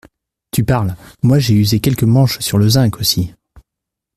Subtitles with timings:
[0.49, 0.95] Tu parles!
[1.21, 3.35] Moi, j’ai usé quelques manches sur le zinc aussi.